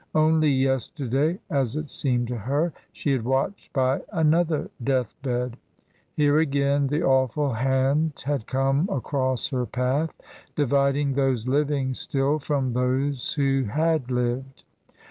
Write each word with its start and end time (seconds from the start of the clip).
Only 0.15 0.49
yesterday, 0.49 1.37
as 1.51 1.75
it 1.75 1.87
seemed 1.87 2.27
to 2.29 2.35
her, 2.39 2.73
she 2.91 3.11
had 3.11 3.23
watched 3.23 3.71
by 3.71 4.01
another 4.11 4.71
death 4.83 5.13
bed. 5.21 5.57
Here 6.15 6.39
again 6.39 6.87
the 6.87 7.03
awful 7.03 7.53
hand 7.53 8.23
had 8.25 8.47
come 8.47 8.89
across 8.91 9.49
her 9.49 9.67
path, 9.67 10.19
dividing 10.55 11.13
those 11.13 11.47
living 11.47 11.93
still 11.93 12.39
from 12.39 12.73
those 12.73 13.33
who 13.35 13.65
had 13.65 14.09
lived. 14.09 14.63